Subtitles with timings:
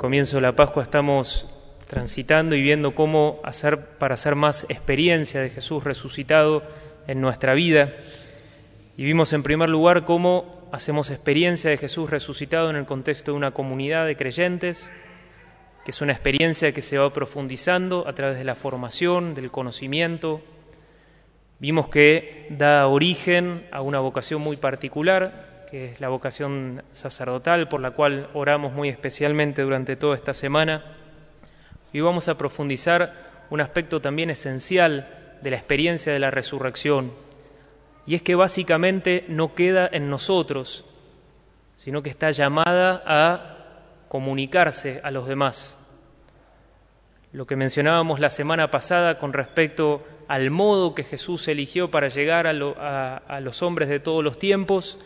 [0.00, 1.44] comienzo de la Pascua estamos
[1.86, 6.62] transitando y viendo cómo hacer para hacer más experiencia de Jesús resucitado
[7.06, 7.92] en nuestra vida.
[8.96, 13.36] Y vimos en primer lugar cómo hacemos experiencia de Jesús resucitado en el contexto de
[13.36, 14.90] una comunidad de creyentes,
[15.84, 20.40] que es una experiencia que se va profundizando a través de la formación, del conocimiento.
[21.58, 27.80] Vimos que da origen a una vocación muy particular, que es la vocación sacerdotal, por
[27.80, 30.84] la cual oramos muy especialmente durante toda esta semana.
[31.92, 37.12] Y vamos a profundizar un aspecto también esencial de la experiencia de la resurrección,
[38.06, 40.84] y es que básicamente no queda en nosotros,
[41.76, 43.56] sino que está llamada a
[44.08, 45.78] comunicarse a los demás.
[47.32, 52.48] Lo que mencionábamos la semana pasada con respecto al modo que Jesús eligió para llegar
[52.48, 54.98] a, a los hombres de todos los tiempos,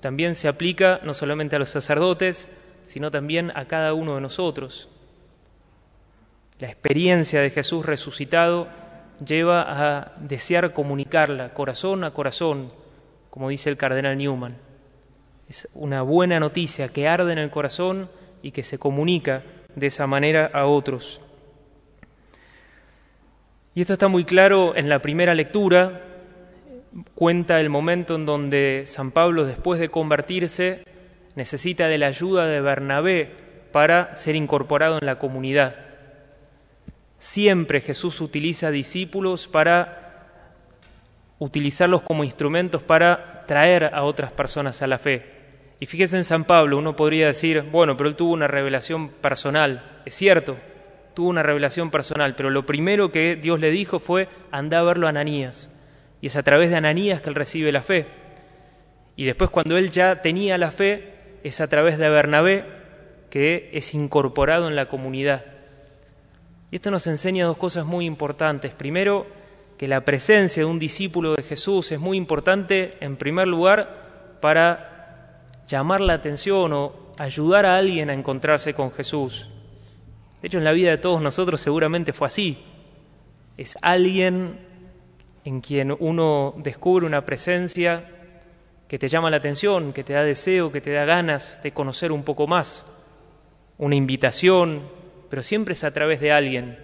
[0.00, 2.48] también se aplica no solamente a los sacerdotes,
[2.84, 4.88] sino también a cada uno de nosotros.
[6.58, 8.68] La experiencia de Jesús resucitado
[9.24, 12.72] lleva a desear comunicarla corazón a corazón,
[13.30, 14.56] como dice el cardenal Newman.
[15.48, 18.10] Es una buena noticia que arde en el corazón
[18.42, 19.42] y que se comunica
[19.74, 21.20] de esa manera a otros.
[23.74, 26.00] Y esto está muy claro en la primera lectura,
[27.14, 30.84] cuenta el momento en donde San Pablo, después de convertirse,
[31.34, 33.30] necesita de la ayuda de Bernabé
[33.72, 35.76] para ser incorporado en la comunidad.
[37.18, 39.96] Siempre Jesús utiliza discípulos para
[41.38, 45.38] utilizarlos como instrumentos para traer a otras personas a la fe.
[45.78, 50.00] Y fíjese en San Pablo, uno podría decir, bueno, pero él tuvo una revelación personal.
[50.04, 50.58] Es cierto,
[51.14, 55.06] tuvo una revelación personal, pero lo primero que Dios le dijo fue, anda a verlo
[55.06, 55.79] a Ananías
[56.20, 58.06] y es a través de Ananías que él recibe la fe.
[59.16, 62.64] Y después cuando él ya tenía la fe, es a través de Bernabé
[63.30, 65.44] que es incorporado en la comunidad.
[66.70, 68.72] Y esto nos enseña dos cosas muy importantes.
[68.72, 69.26] Primero,
[69.78, 75.40] que la presencia de un discípulo de Jesús es muy importante, en primer lugar, para
[75.66, 79.48] llamar la atención o ayudar a alguien a encontrarse con Jesús.
[80.42, 82.58] De hecho, en la vida de todos nosotros seguramente fue así.
[83.56, 84.58] Es alguien
[85.50, 88.08] en quien uno descubre una presencia
[88.86, 92.12] que te llama la atención, que te da deseo, que te da ganas de conocer
[92.12, 92.86] un poco más,
[93.76, 94.82] una invitación,
[95.28, 96.78] pero siempre es a través de alguien.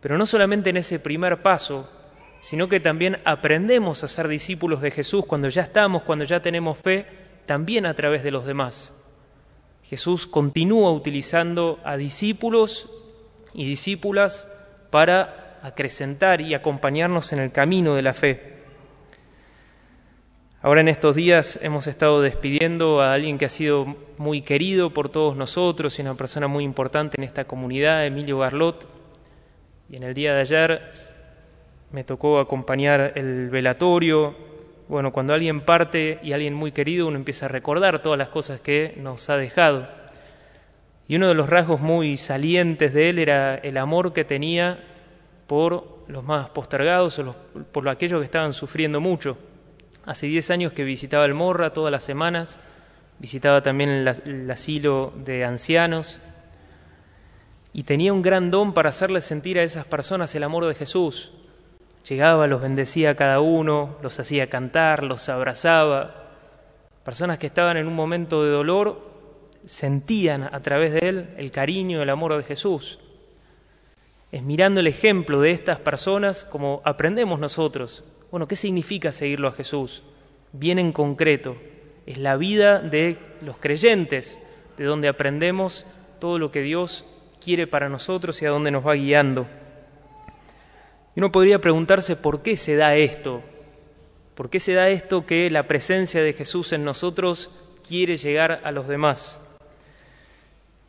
[0.00, 1.88] Pero no solamente en ese primer paso,
[2.40, 6.76] sino que también aprendemos a ser discípulos de Jesús cuando ya estamos, cuando ya tenemos
[6.76, 7.06] fe,
[7.46, 9.00] también a través de los demás.
[9.84, 12.88] Jesús continúa utilizando a discípulos
[13.52, 14.48] y discípulas
[14.90, 18.52] para acrecentar y acompañarnos en el camino de la fe.
[20.60, 25.08] Ahora en estos días hemos estado despidiendo a alguien que ha sido muy querido por
[25.08, 28.86] todos nosotros y una persona muy importante en esta comunidad, Emilio Garlot.
[29.88, 30.82] Y en el día de ayer
[31.92, 34.36] me tocó acompañar el velatorio.
[34.88, 38.60] Bueno, cuando alguien parte y alguien muy querido, uno empieza a recordar todas las cosas
[38.60, 39.88] que nos ha dejado.
[41.08, 44.78] Y uno de los rasgos muy salientes de él era el amor que tenía
[45.46, 47.34] por los más postergados o
[47.72, 49.36] por aquellos que estaban sufriendo mucho.
[50.04, 52.58] Hace 10 años que visitaba el Morra todas las semanas,
[53.18, 56.20] visitaba también el, asilo de ancianos
[57.72, 61.32] y tenía un gran don para hacerles sentir a esas personas el amor de Jesús.
[62.08, 66.14] Llegaba, los bendecía a cada uno, los hacía cantar, los abrazaba.
[67.02, 69.14] Personas que estaban en un momento de dolor
[69.66, 72.98] sentían a través de él el cariño el amor de Jesús
[74.34, 78.02] es mirando el ejemplo de estas personas como aprendemos nosotros.
[78.32, 80.02] Bueno, ¿qué significa seguirlo a Jesús?
[80.50, 81.56] Bien en concreto,
[82.04, 84.40] es la vida de los creyentes,
[84.76, 85.86] de donde aprendemos
[86.18, 87.04] todo lo que Dios
[87.40, 89.46] quiere para nosotros y a dónde nos va guiando.
[91.14, 93.40] Y uno podría preguntarse por qué se da esto,
[94.34, 97.52] por qué se da esto que la presencia de Jesús en nosotros
[97.86, 99.40] quiere llegar a los demás.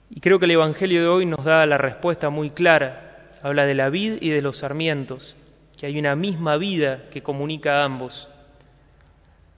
[0.10, 3.05] Y creo que el Evangelio de hoy nos da la respuesta muy clara
[3.46, 5.36] habla de la vid y de los sarmientos,
[5.78, 8.28] que hay una misma vida que comunica a ambos.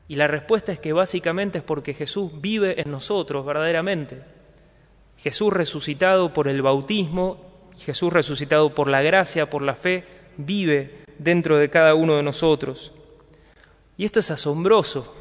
[0.09, 4.23] Y la respuesta es que básicamente es porque Jesús vive en nosotros verdaderamente.
[5.15, 7.37] Jesús resucitado por el bautismo,
[7.77, 10.03] Jesús resucitado por la gracia, por la fe,
[10.35, 12.91] vive dentro de cada uno de nosotros.
[13.95, 15.15] Y esto es asombroso.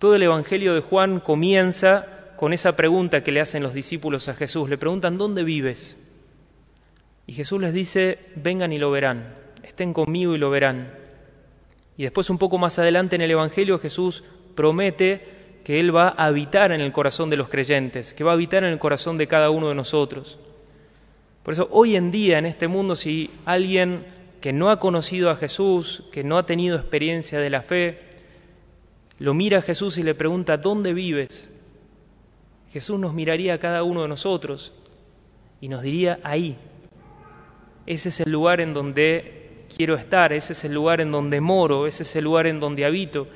[0.00, 4.34] Todo el Evangelio de Juan comienza con esa pregunta que le hacen los discípulos a
[4.34, 4.68] Jesús.
[4.68, 5.98] Le preguntan, ¿dónde vives?
[7.28, 10.94] Y Jesús les dice, vengan y lo verán, estén conmigo y lo verán.
[11.98, 16.24] Y después un poco más adelante en el Evangelio Jesús promete que Él va a
[16.24, 19.28] habitar en el corazón de los creyentes, que va a habitar en el corazón de
[19.28, 20.38] cada uno de nosotros.
[21.42, 24.06] Por eso hoy en día en este mundo, si alguien
[24.40, 27.98] que no ha conocido a Jesús, que no ha tenido experiencia de la fe,
[29.18, 31.50] lo mira a Jesús y le pregunta, ¿dónde vives?
[32.72, 34.72] Jesús nos miraría a cada uno de nosotros
[35.60, 36.56] y nos diría, ahí,
[37.88, 41.86] ese es el lugar en donde quiero estar, ese es el lugar en donde moro,
[41.86, 43.28] ese es el lugar en donde habito,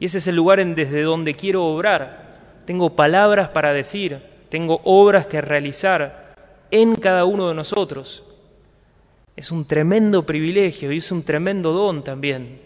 [0.00, 2.62] y ese es el lugar en desde donde quiero obrar.
[2.64, 6.34] Tengo palabras para decir, tengo obras que realizar
[6.72, 8.24] en cada uno de nosotros.
[9.36, 12.58] Es un tremendo privilegio y es un tremendo don también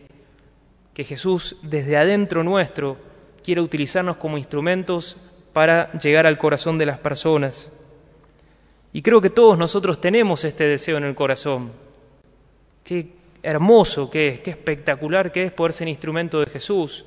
[0.94, 2.96] que Jesús desde adentro nuestro
[3.42, 5.18] quiere utilizarnos como instrumentos
[5.52, 7.70] para llegar al corazón de las personas.
[8.94, 11.72] Y creo que todos nosotros tenemos este deseo en el corazón.
[12.84, 13.08] Qué
[13.42, 17.04] hermoso que es, qué espectacular que es poder ser instrumento de Jesús.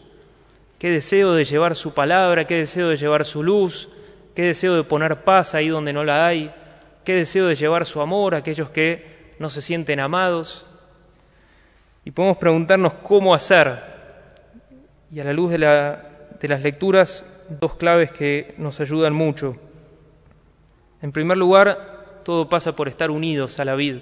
[0.77, 3.87] Qué deseo de llevar su palabra, qué deseo de llevar su luz,
[4.35, 6.53] qué deseo de poner paz ahí donde no la hay,
[7.05, 10.65] qué deseo de llevar su amor a aquellos que no se sienten amados.
[12.03, 13.81] Y podemos preguntarnos cómo hacer.
[15.09, 17.25] Y a la luz de, de las lecturas,
[17.61, 19.55] dos claves que nos ayudan mucho.
[21.01, 23.97] En primer lugar, todo pasa por estar unidos a la vid.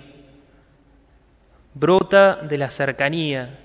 [1.73, 3.59] Brota de la cercanía,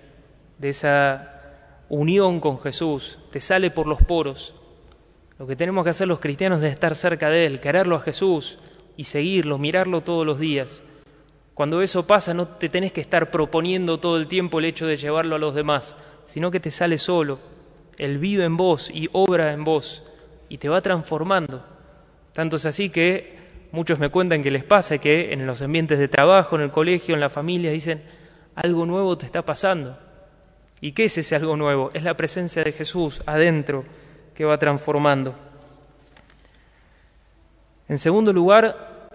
[0.58, 4.54] de esa unión con Jesús, te sale por los poros.
[5.38, 8.58] Lo que tenemos que hacer los cristianos es estar cerca de Él, quererlo a Jesús
[8.96, 10.82] y seguirlo, mirarlo todos los días.
[11.54, 14.96] Cuando eso pasa no te tenés que estar proponiendo todo el tiempo el hecho de
[14.96, 15.94] llevarlo a los demás,
[16.26, 17.38] sino que te sale solo.
[17.96, 20.04] Él vive en vos y obra en vos
[20.48, 21.64] y te va transformando.
[22.32, 23.38] Tanto es así que
[23.72, 27.14] muchos me cuentan que les pasa que en los ambientes de trabajo, en el colegio,
[27.14, 28.02] en la familia, dicen,
[28.54, 29.98] algo nuevo te está pasando.
[30.80, 31.90] ¿Y qué es ese algo nuevo?
[31.94, 33.84] Es la presencia de Jesús adentro
[34.34, 35.34] que va transformando.
[37.88, 39.08] En segundo lugar,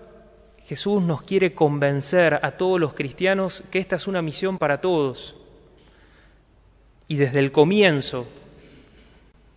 [0.65, 5.35] Jesús nos quiere convencer a todos los cristianos que esta es una misión para todos.
[7.07, 8.27] Y desde el comienzo,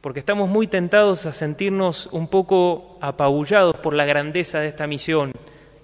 [0.00, 5.32] porque estamos muy tentados a sentirnos un poco apabullados por la grandeza de esta misión.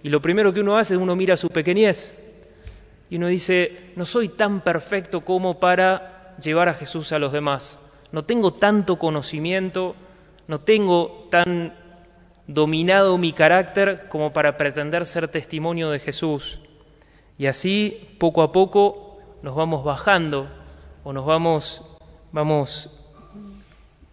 [0.02, 2.16] Y lo primero que uno hace es uno mira su pequeñez
[3.10, 7.78] y uno dice, no soy tan perfecto como para llevar a Jesús a los demás.
[8.12, 9.96] No tengo tanto conocimiento,
[10.46, 11.74] no tengo tan
[12.46, 16.60] dominado mi carácter como para pretender ser testimonio de Jesús.
[17.38, 20.48] Y así, poco a poco, nos vamos bajando
[21.02, 21.82] o nos vamos,
[22.32, 22.90] vamos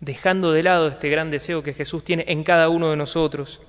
[0.02, 3.62] dejando de lado este gran deseo que Jesús tiene en cada uno de nosotros.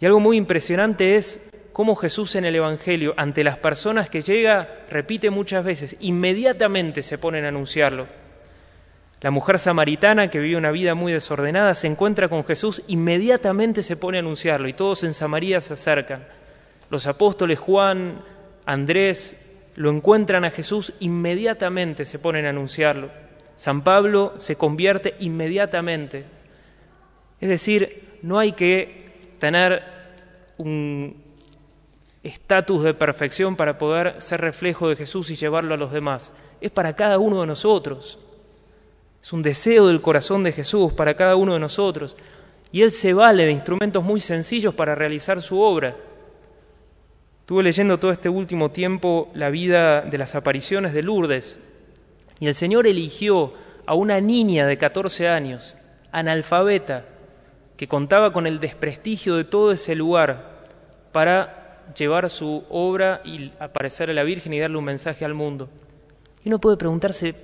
[0.00, 4.84] Y algo muy impresionante es cómo Jesús en el Evangelio, ante las personas que llega,
[4.90, 8.06] repite muchas veces, inmediatamente se ponen a anunciarlo.
[9.20, 13.96] La mujer samaritana que vive una vida muy desordenada se encuentra con Jesús, inmediatamente se
[13.96, 16.26] pone a anunciarlo y todos en Samaria se acercan.
[16.90, 18.20] Los apóstoles Juan,
[18.66, 19.40] Andrés,
[19.76, 23.23] lo encuentran a Jesús, inmediatamente se ponen a anunciarlo.
[23.56, 26.24] San Pablo se convierte inmediatamente.
[27.40, 29.82] Es decir, no hay que tener
[30.56, 31.22] un
[32.22, 36.32] estatus de perfección para poder ser reflejo de Jesús y llevarlo a los demás.
[36.60, 38.18] Es para cada uno de nosotros.
[39.22, 42.16] Es un deseo del corazón de Jesús para cada uno de nosotros.
[42.72, 45.96] Y Él se vale de instrumentos muy sencillos para realizar su obra.
[47.40, 51.58] Estuve leyendo todo este último tiempo la vida de las apariciones de Lourdes.
[52.40, 53.52] Y el Señor eligió
[53.86, 55.76] a una niña de 14 años,
[56.12, 57.04] analfabeta,
[57.76, 60.64] que contaba con el desprestigio de todo ese lugar
[61.12, 65.68] para llevar su obra y aparecer a la Virgen y darle un mensaje al mundo.
[66.44, 67.34] Y uno puede preguntarse,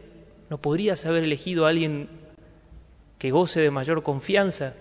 [0.51, 2.09] ¿No podrías haber elegido a alguien
[3.19, 4.75] que goce de mayor confianza?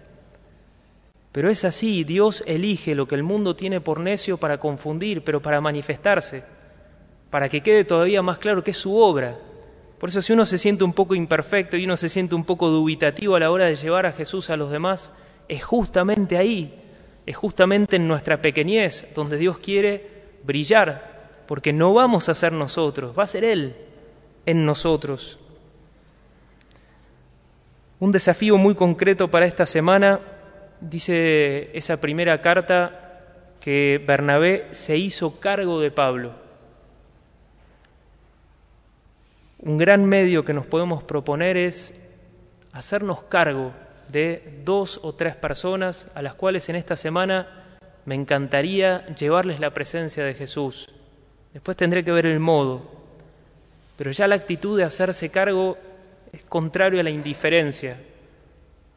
[1.31, 5.43] Pero es así, Dios elige lo que el mundo tiene por necio para confundir, pero
[5.43, 6.43] para manifestarse,
[7.29, 9.37] para que quede todavía más claro que es su obra.
[9.99, 12.69] Por eso si uno se siente un poco imperfecto y uno se siente un poco
[12.69, 15.11] dubitativo a la hora de llevar a Jesús a los demás,
[15.49, 16.73] es justamente ahí,
[17.25, 23.17] es justamente en nuestra pequeñez donde Dios quiere brillar, porque no vamos a ser nosotros,
[23.17, 23.75] va a ser Él
[24.45, 25.37] en nosotros.
[27.99, 30.19] Un desafío muy concreto para esta semana,
[30.79, 33.09] dice esa primera carta,
[33.59, 36.48] que Bernabé se hizo cargo de Pablo.
[39.61, 41.99] Un gran medio que nos podemos proponer es
[42.71, 43.73] hacernos cargo
[44.07, 47.65] de dos o tres personas a las cuales en esta semana
[48.05, 50.89] me encantaría llevarles la presencia de Jesús.
[51.51, 52.89] Después tendré que ver el modo,
[53.97, 55.77] pero ya la actitud de hacerse cargo
[56.31, 57.97] es contrario a la indiferencia.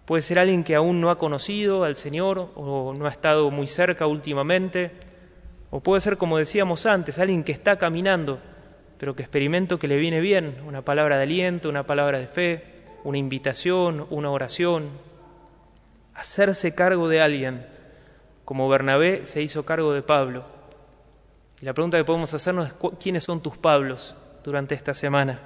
[0.05, 3.67] Puede ser alguien que aún no ha conocido al Señor o no ha estado muy
[3.67, 4.93] cerca últimamente.
[5.71, 8.39] O puede ser, como decíamos antes, alguien que está caminando,
[9.03, 12.63] pero que experimento que le viene bien, una palabra de aliento, una palabra de fe,
[13.03, 14.91] una invitación, una oración.
[16.15, 17.67] Hacerse cargo de alguien,
[18.45, 20.45] como Bernabé se hizo cargo de Pablo.
[21.61, 25.41] Y la pregunta que podemos hacernos es, ¿quiénes son tus Pablos durante esta semana?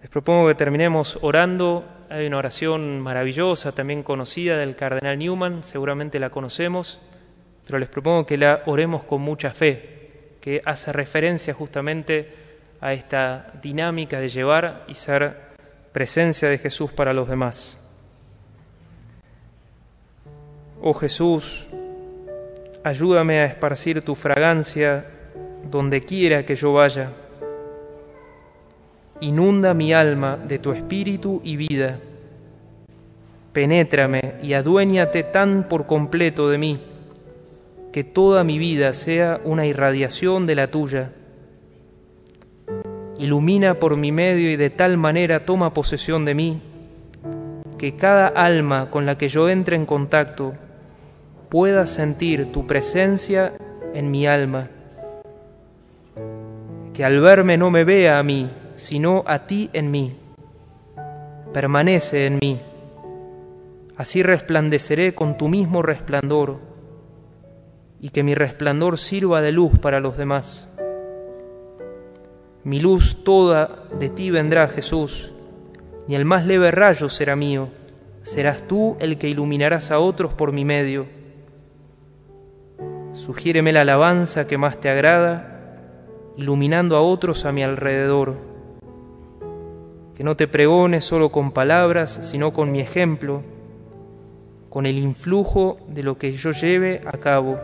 [0.00, 1.84] Les propongo que terminemos orando.
[2.08, 7.00] Hay una oración maravillosa, también conocida del cardenal Newman, seguramente la conocemos,
[7.70, 12.34] pero les propongo que la oremos con mucha fe, que hace referencia justamente
[12.80, 15.36] a esta dinámica de llevar y ser
[15.92, 17.78] presencia de Jesús para los demás.
[20.82, 21.68] Oh Jesús,
[22.82, 25.06] ayúdame a esparcir tu fragancia
[25.70, 27.12] donde quiera que yo vaya
[29.20, 31.98] Inunda mi alma de tu espíritu y vida.
[33.52, 36.80] Penétrame y aduéñate tan por completo de mí,
[37.92, 41.12] que toda mi vida sea una irradiación de la tuya.
[43.18, 46.62] Ilumina por mi medio y de tal manera toma posesión de mí,
[47.78, 50.54] que cada alma con la que yo entre en contacto
[51.48, 53.52] pueda sentir tu presencia
[53.92, 54.68] en mi alma.
[56.94, 60.16] Que al verme no me vea a mí, sino a ti en mí.
[61.52, 62.60] Permanece en mí.
[63.96, 66.60] Así resplandeceré con tu mismo resplandor,
[68.00, 70.68] y que mi resplandor sirva de luz para los demás.
[72.64, 75.32] Mi luz toda de ti vendrá, Jesús,
[76.06, 77.68] ni el más leve rayo será mío,
[78.22, 81.06] serás tú el que iluminarás a otros por mi medio.
[83.14, 85.74] Sugiéreme la alabanza que más te agrada,
[86.36, 88.50] iluminando a otros a mi alrededor
[90.20, 93.42] que no te pregone solo con palabras, sino con mi ejemplo,
[94.68, 97.58] con el influjo de lo que yo lleve a cabo,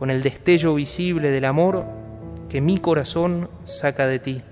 [0.00, 1.84] con el destello visible del amor
[2.48, 4.42] que mi corazón saca de ti.